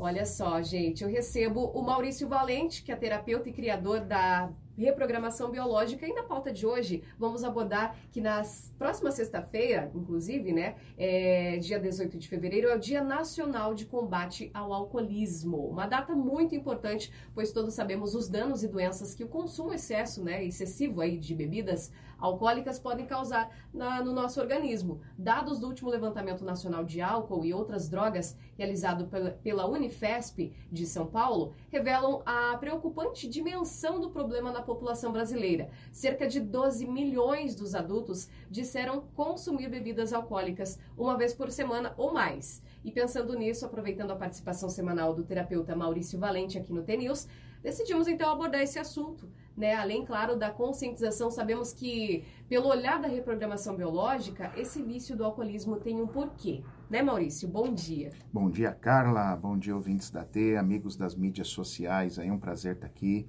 [0.00, 4.48] Olha só, gente, eu recebo o Maurício Valente, que é terapeuta e criador da
[4.82, 6.06] reprogramação biológica.
[6.06, 8.42] E na pauta de hoje, vamos abordar que na
[8.78, 14.50] próxima sexta-feira, inclusive, né, é, dia 18 de fevereiro, é o Dia Nacional de Combate
[14.54, 15.68] ao Alcoolismo.
[15.68, 20.22] Uma data muito importante, pois todos sabemos os danos e doenças que o consumo excesso,
[20.22, 25.00] né, excessivo aí de bebidas alcoólicas podem causar na, no nosso organismo.
[25.16, 30.86] Dados do último levantamento nacional de álcool e outras drogas, realizado pela, pela Unifesp de
[30.86, 35.70] São Paulo, revelam a preocupante dimensão do problema na população brasileira.
[35.90, 42.12] Cerca de 12 milhões dos adultos disseram consumir bebidas alcoólicas uma vez por semana ou
[42.12, 42.62] mais.
[42.84, 47.26] E pensando nisso, aproveitando a participação semanal do terapeuta Maurício Valente aqui no TNews,
[47.62, 49.26] decidimos então abordar esse assunto
[49.58, 49.74] né?
[49.74, 55.76] Além, claro, da conscientização, sabemos que, pelo olhar da reprogramação biológica, esse vício do alcoolismo
[55.80, 56.62] tem um porquê.
[56.88, 57.48] Né, Maurício?
[57.48, 58.12] Bom dia.
[58.32, 59.34] Bom dia, Carla.
[59.34, 62.20] Bom dia, ouvintes da T, amigos das mídias sociais.
[62.20, 63.28] Aí, um prazer estar aqui.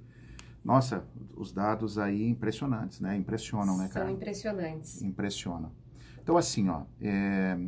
[0.64, 1.04] Nossa,
[1.36, 3.16] os dados aí impressionantes, né?
[3.16, 4.08] Impressionam, né, Carla?
[4.08, 5.02] São impressionantes.
[5.02, 5.72] Impressionam.
[6.22, 7.58] Então, assim, ó, é...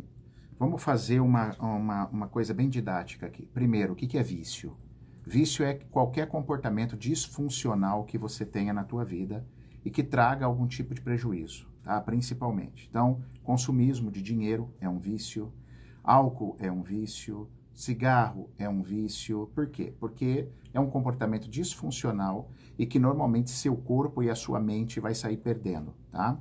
[0.58, 3.46] vamos fazer uma, uma, uma coisa bem didática aqui.
[3.46, 4.76] Primeiro, o que, que é vício?
[5.24, 9.46] Vício é qualquer comportamento disfuncional que você tenha na tua vida
[9.84, 12.00] e que traga algum tipo de prejuízo, tá?
[12.00, 12.88] Principalmente.
[12.90, 15.52] Então, consumismo de dinheiro é um vício,
[16.02, 19.50] álcool é um vício, cigarro é um vício.
[19.54, 19.94] Por quê?
[19.98, 25.14] Porque é um comportamento disfuncional e que normalmente seu corpo e a sua mente vai
[25.14, 26.38] sair perdendo, tá?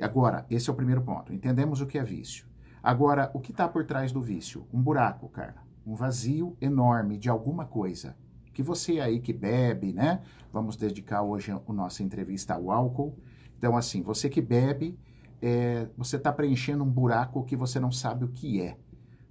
[0.00, 1.32] Agora, esse é o primeiro ponto.
[1.32, 2.46] Entendemos o que é vício.
[2.82, 4.66] Agora, o que está por trás do vício?
[4.72, 8.16] Um buraco, Carla um vazio enorme de alguma coisa.
[8.52, 10.22] Que você aí que bebe, né?
[10.52, 13.18] Vamos dedicar hoje a nossa entrevista ao álcool.
[13.58, 14.98] Então, assim, você que bebe,
[15.42, 18.76] é, você está preenchendo um buraco que você não sabe o que é.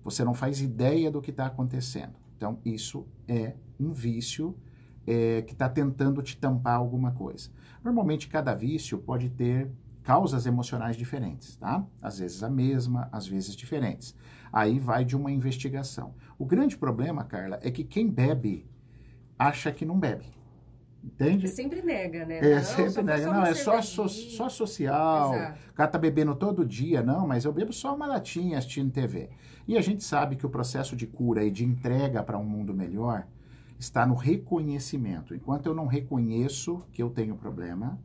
[0.04, 2.14] Você não faz ideia do que está acontecendo.
[2.36, 4.56] Então, isso é um vício
[5.08, 7.50] é, que está tentando te tampar alguma coisa.
[7.84, 9.72] Normalmente, cada vício pode ter
[10.04, 11.86] causas emocionais diferentes, tá?
[12.02, 14.16] Às vezes a mesma, às vezes diferentes.
[14.52, 16.14] Aí vai de uma investigação.
[16.38, 18.67] O grande problema, Carla, é que quem bebe
[19.39, 20.26] acha que não bebe.
[21.03, 21.49] Entende?
[21.49, 22.39] Sempre nega, né?
[22.39, 23.25] É, não, sempre nega.
[23.27, 25.36] Não, é só, so, só social.
[25.36, 25.59] Exato.
[25.71, 27.03] O cara tá bebendo todo dia.
[27.03, 29.30] Não, mas eu bebo só uma latinha assistindo TV.
[29.67, 32.73] E a gente sabe que o processo de cura e de entrega para um mundo
[32.73, 33.27] melhor
[33.77, 35.36] está no reconhecimento.
[35.36, 37.99] Enquanto eu não reconheço que eu tenho problema,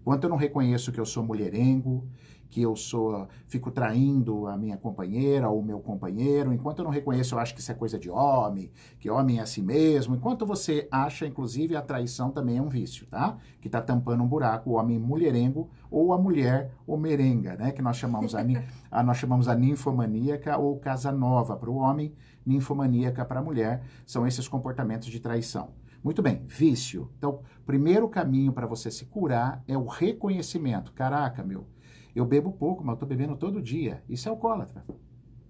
[0.00, 2.06] enquanto eu não reconheço que eu sou mulherengo,
[2.52, 6.92] que eu sou, fico traindo a minha companheira ou o meu companheiro, enquanto eu não
[6.92, 8.70] reconheço, eu acho que isso é coisa de homem,
[9.00, 13.06] que homem é assim mesmo, enquanto você acha, inclusive, a traição também é um vício,
[13.06, 13.38] tá?
[13.58, 17.72] Que tá tampando um buraco, o homem mulherengo ou a mulher merenga, né?
[17.72, 18.40] Que nós chamamos a,
[18.92, 22.14] a nós chamamos a ninfomaníaca ou casanova para o homem,
[22.44, 25.70] ninfomaníaca para a mulher, são esses comportamentos de traição.
[26.04, 27.08] Muito bem, vício.
[27.16, 30.92] Então, primeiro caminho para você se curar é o reconhecimento.
[30.92, 31.66] Caraca, meu,
[32.14, 34.02] eu bebo pouco, mas eu tô bebendo todo dia.
[34.08, 34.84] Isso é alcoólatra.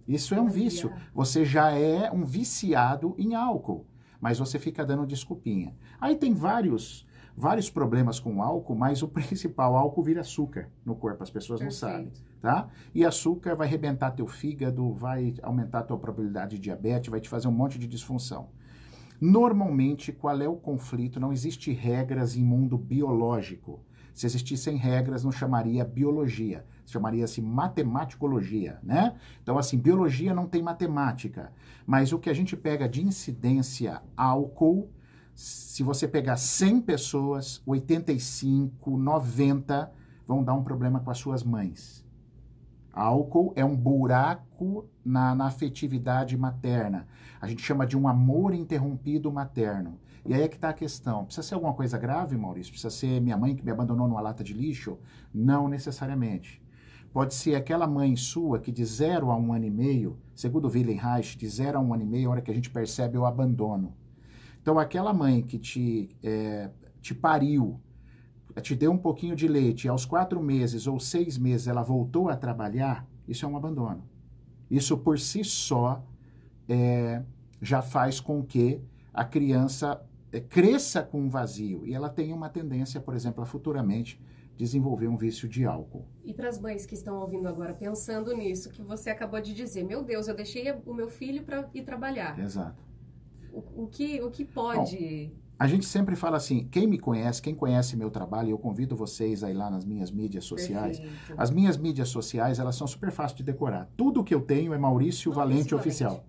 [0.06, 0.92] Isso é um vício.
[1.14, 3.86] Você já é um viciado em álcool,
[4.20, 5.74] mas você fica dando desculpinha.
[6.00, 7.06] Aí tem vários
[7.36, 11.60] vários problemas com o álcool, mas o principal, álcool vira açúcar no corpo, as pessoas
[11.60, 11.82] Perfeito.
[11.82, 12.68] não sabem, tá?
[12.94, 17.28] E açúcar vai arrebentar teu fígado, vai aumentar a tua probabilidade de diabetes, vai te
[17.28, 18.48] fazer um monte de disfunção.
[19.20, 21.20] Normalmente, qual é o conflito?
[21.20, 23.80] Não existe regras em mundo biológico.
[24.12, 29.16] Se existissem regras, não chamaria biologia, chamaria-se matematicologia, né?
[29.42, 31.52] Então, assim, biologia não tem matemática,
[31.86, 34.90] mas o que a gente pega de incidência álcool,
[35.34, 39.90] se você pegar 100 pessoas, 85, 90
[40.26, 42.04] vão dar um problema com as suas mães.
[42.92, 47.08] Álcool é um buraco na, na afetividade materna.
[47.40, 49.98] A gente chama de um amor interrompido materno.
[50.24, 51.24] E aí é que está a questão.
[51.24, 52.72] Precisa ser alguma coisa grave, Maurício?
[52.72, 54.98] Precisa ser minha mãe que me abandonou numa lata de lixo?
[55.34, 56.62] Não necessariamente.
[57.12, 60.98] Pode ser aquela mãe sua que de zero a um ano e meio, segundo Wilhelm
[60.98, 63.18] Reich, de zero a um ano e meio, é a hora que a gente percebe
[63.18, 63.94] o abandono.
[64.62, 66.70] Então, aquela mãe que te, é,
[67.02, 67.78] te pariu,
[68.62, 72.28] te deu um pouquinho de leite, e aos quatro meses ou seis meses ela voltou
[72.30, 74.04] a trabalhar, isso é um abandono.
[74.70, 76.02] Isso por si só
[76.66, 77.22] é,
[77.60, 78.80] já faz com que
[79.12, 80.00] a criança
[80.40, 84.20] cresça com um vazio e ela tem uma tendência, por exemplo, a futuramente
[84.56, 86.06] desenvolver um vício de álcool.
[86.24, 89.84] E para as mães que estão ouvindo agora, pensando nisso que você acabou de dizer,
[89.84, 92.38] meu Deus, eu deixei o meu filho para ir trabalhar.
[92.38, 92.82] Exato.
[93.52, 95.30] O, o, que, o que pode...
[95.32, 98.96] Bom, a gente sempre fala assim, quem me conhece, quem conhece meu trabalho, eu convido
[98.96, 100.98] vocês aí lá nas minhas mídias sociais.
[100.98, 101.34] Perfeito.
[101.36, 103.88] As minhas mídias sociais, elas são super fáceis de decorar.
[103.96, 106.24] Tudo que eu tenho é Maurício, Maurício Valente, Valente Oficial.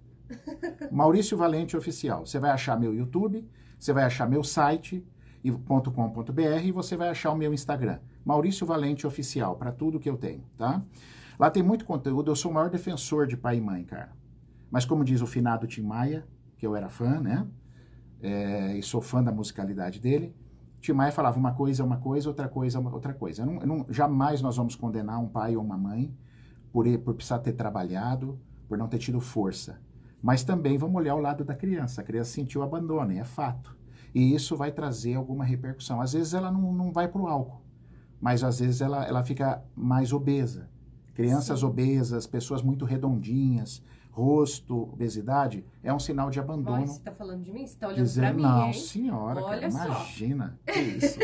[0.91, 2.25] Maurício Valente Oficial.
[2.25, 3.47] Você vai achar meu YouTube,
[3.83, 5.05] você vai achar meu site,
[5.43, 10.15] .com.br e você vai achar o meu Instagram, Maurício Valente Oficial, para tudo que eu
[10.15, 10.81] tenho, tá?
[11.37, 14.13] Lá tem muito conteúdo, eu sou o maior defensor de pai e mãe, cara.
[14.71, 16.25] Mas como diz o finado Tim Maia,
[16.57, 17.45] que eu era fã, né?
[18.21, 20.33] É, e sou fã da musicalidade dele,
[20.79, 23.41] Tim Maia falava uma coisa é uma coisa, outra coisa é outra coisa.
[23.41, 26.15] Eu não, eu não, jamais nós vamos condenar um pai ou uma mãe
[26.71, 29.81] por, por precisar ter trabalhado, por não ter tido força.
[30.23, 31.99] Mas também vamos olhar o lado da criança.
[31.99, 33.75] A criança sentiu abandono, e é fato.
[34.15, 35.99] E isso vai trazer alguma repercussão.
[35.99, 37.61] Às vezes ela não, não vai para o álcool,
[38.21, 40.69] mas às vezes ela, ela fica mais obesa.
[41.13, 41.65] Crianças Sim.
[41.65, 46.79] obesas, pessoas muito redondinhas, rosto, obesidade, é um sinal de abandono.
[46.79, 47.65] Mas você está falando de mim?
[47.67, 48.73] Você está olhando para mim, Não, hein?
[48.73, 50.59] senhora, cara, imagina.
[50.65, 51.19] Que isso?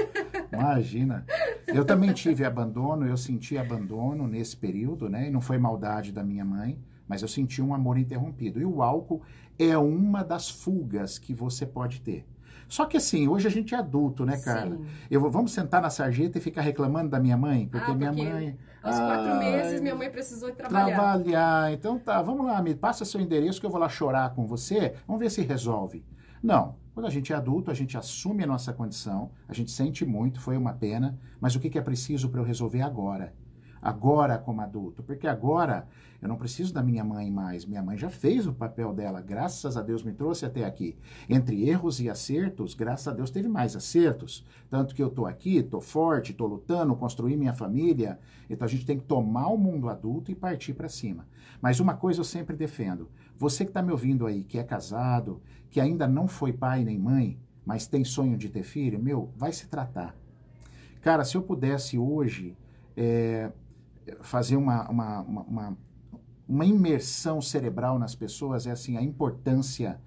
[0.51, 1.25] imagina.
[1.67, 5.27] Eu também tive abandono, eu senti abandono nesse período, né?
[5.27, 6.79] E não foi maldade da minha mãe,
[7.09, 8.61] mas eu senti um amor interrompido.
[8.61, 9.21] E o álcool
[9.57, 12.25] é uma das fugas que você pode ter.
[12.67, 14.69] Só que assim, hoje a gente é adulto, né, cara?
[14.69, 14.85] Sim.
[15.09, 17.67] Eu, vamos sentar na sarjeta e ficar reclamando da minha mãe?
[17.67, 18.57] Porque, ah, porque minha mãe.
[18.83, 20.95] Aos quatro meses, minha mãe precisou trabalhar.
[20.95, 21.73] Trabalhar.
[21.73, 24.93] Então tá, vamos lá, me passa seu endereço que eu vou lá chorar com você.
[25.07, 26.05] Vamos ver se resolve.
[26.43, 26.75] Não.
[26.93, 30.41] Quando a gente é adulto, a gente assume a nossa condição, a gente sente muito,
[30.41, 33.33] foi uma pena, mas o que, que é preciso para eu resolver agora?
[33.81, 35.87] Agora como adulto, porque agora
[36.21, 37.65] eu não preciso da minha mãe mais.
[37.65, 40.97] Minha mãe já fez o papel dela, graças a Deus me trouxe até aqui.
[41.29, 44.45] Entre erros e acertos, graças a Deus teve mais acertos.
[44.69, 48.19] Tanto que eu tô aqui, tô forte, tô lutando, construí minha família.
[48.49, 51.25] Então a gente tem que tomar o mundo adulto e partir para cima.
[51.61, 55.41] Mas uma coisa eu sempre defendo: você que está me ouvindo aí, que é casado,
[55.69, 59.53] que ainda não foi pai nem mãe, mas tem sonho de ter filho, meu, vai
[59.53, 60.15] se tratar.
[61.01, 62.57] Cara, se eu pudesse hoje
[62.97, 63.51] é,
[64.21, 65.77] fazer uma, uma, uma,
[66.47, 69.99] uma imersão cerebral nas pessoas é assim a importância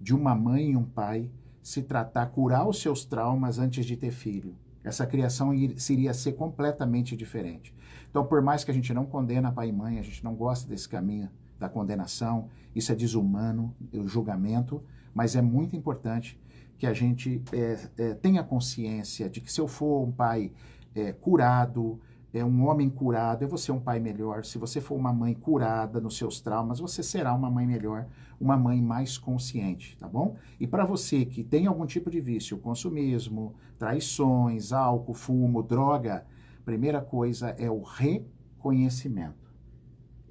[0.00, 1.30] de uma mãe e um pai
[1.62, 4.56] se tratar, curar os seus traumas antes de ter filho.
[4.82, 7.74] Essa criação iria ser completamente diferente.
[8.08, 10.68] Então, por mais que a gente não condena pai e mãe, a gente não gosta
[10.68, 11.28] desse caminho
[11.58, 16.40] da condenação, isso é desumano, o julgamento, mas é muito importante
[16.78, 20.52] que a gente é, é, tenha consciência de que se eu for um pai
[20.94, 22.00] é, curado,
[22.38, 24.44] é um homem curado, vou ser um pai melhor.
[24.44, 28.06] Se você for uma mãe curada nos seus traumas, você será uma mãe melhor,
[28.40, 30.36] uma mãe mais consciente, tá bom?
[30.58, 36.26] E para você que tem algum tipo de vício, consumismo, traições, álcool, fumo, droga,
[36.64, 39.48] primeira coisa é o reconhecimento.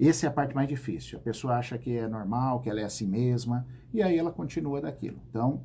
[0.00, 1.18] Essa é a parte mais difícil.
[1.18, 4.80] A pessoa acha que é normal, que ela é assim mesma, e aí ela continua
[4.80, 5.20] daquilo.
[5.28, 5.60] Então,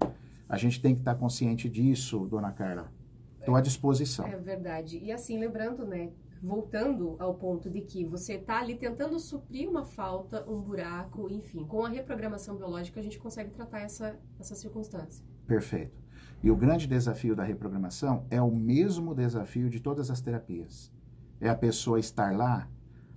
[0.49, 2.91] a gente tem que estar consciente disso, dona Carla.
[3.39, 4.25] Estou à disposição.
[4.25, 4.97] É verdade.
[5.03, 6.09] E assim, lembrando, né,
[6.43, 11.63] voltando ao ponto de que você está ali tentando suprir uma falta, um buraco, enfim,
[11.63, 15.25] com a reprogramação biológica a gente consegue tratar essa, essa circunstância.
[15.47, 16.03] Perfeito.
[16.43, 20.91] E o grande desafio da reprogramação é o mesmo desafio de todas as terapias.
[21.39, 22.69] É a pessoa estar lá,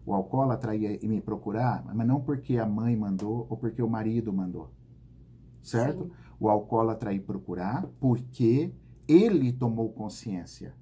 [0.04, 3.90] o alcoólatra ir e me procurar, mas não porque a mãe mandou ou porque o
[3.90, 4.70] marido mandou.
[5.60, 6.04] Certo?
[6.04, 6.10] Sim.
[6.38, 8.72] O alcoólatra ir procurar porque
[9.08, 10.72] ele tomou consciência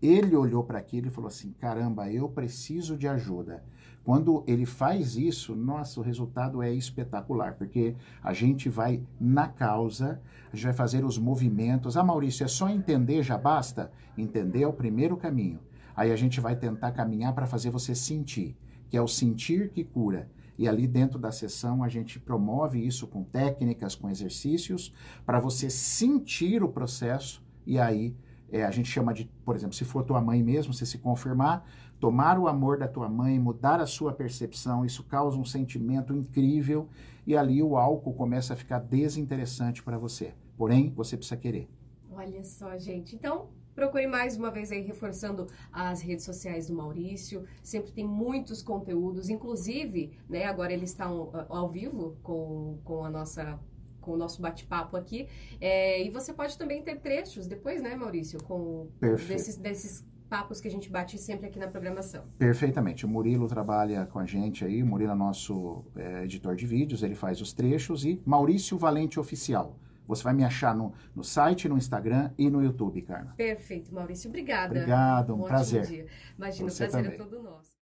[0.00, 3.64] ele olhou para aquilo e falou assim: caramba, eu preciso de ajuda.
[4.04, 10.20] Quando ele faz isso, nossa, o resultado é espetacular, porque a gente vai na causa,
[10.50, 11.96] a gente vai fazer os movimentos.
[11.96, 13.92] Ah, Maurício, é só entender, já basta?
[14.16, 15.58] Entender é o primeiro caminho.
[15.94, 18.56] Aí a gente vai tentar caminhar para fazer você sentir,
[18.88, 20.30] que é o sentir que cura.
[20.56, 24.92] E ali dentro da sessão a gente promove isso com técnicas, com exercícios,
[25.26, 28.16] para você sentir o processo e aí
[28.50, 31.66] é, a gente chama de, por exemplo, se for tua mãe mesmo, você se confirmar,
[32.00, 36.88] tomar o amor da tua mãe, mudar a sua percepção, isso causa um sentimento incrível
[37.26, 40.32] e ali o álcool começa a ficar desinteressante para você.
[40.56, 41.68] Porém, você precisa querer.
[42.10, 43.14] Olha só, gente.
[43.14, 47.44] Então, procure mais uma vez aí reforçando as redes sociais do Maurício.
[47.62, 53.60] Sempre tem muitos conteúdos, inclusive, né, agora eles estão ao vivo com, com a nossa
[54.08, 55.28] com o nosso bate-papo aqui.
[55.60, 58.88] É, e você pode também ter trechos depois, né, Maurício, com
[59.28, 62.24] desses, desses papos que a gente bate sempre aqui na programação.
[62.38, 63.04] Perfeitamente.
[63.04, 67.02] O Murilo trabalha com a gente aí, o Murilo é nosso é, editor de vídeos,
[67.02, 69.76] ele faz os trechos e Maurício Valente Oficial.
[70.06, 73.34] Você vai me achar no, no site, no Instagram e no YouTube, Carla.
[73.36, 74.30] Perfeito, Maurício.
[74.30, 74.74] Obrigada.
[74.74, 75.84] Obrigado, um, um prazer.
[75.84, 76.06] Dia.
[76.38, 77.12] Imagina, o prazer é também.
[77.12, 77.76] é todo nosso.